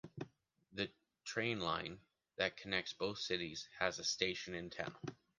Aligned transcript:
The 0.73 0.91
trainline 1.27 1.99
that 2.37 2.57
connects 2.57 2.91
both 2.91 3.19
cities 3.19 3.69
has 3.77 3.99
a 3.99 4.03
station 4.03 4.55
in 4.55 4.71
town. 4.71 4.95